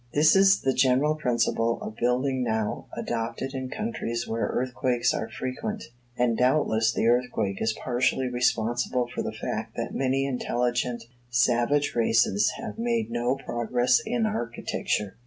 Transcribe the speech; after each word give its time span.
This 0.15 0.35
is 0.35 0.61
the 0.61 0.73
general 0.73 1.13
principle 1.13 1.79
of 1.79 1.95
building 1.95 2.43
now 2.43 2.87
adopted 2.97 3.53
in 3.53 3.69
countries 3.69 4.27
where 4.27 4.47
earthquakes 4.47 5.13
are 5.13 5.29
frequent; 5.29 5.83
and 6.17 6.35
doubtless 6.35 6.91
the 6.91 7.05
earthquake 7.05 7.61
is 7.61 7.73
partially 7.73 8.27
responsible 8.27 9.07
for 9.13 9.21
the 9.21 9.31
fact 9.31 9.75
that 9.75 9.93
many 9.93 10.25
intelligent 10.25 11.03
savage 11.29 11.93
races 11.93 12.49
have 12.57 12.79
made 12.79 13.11
no 13.11 13.35
progress 13.35 14.01
in 14.03 14.25
architecture. 14.25 15.17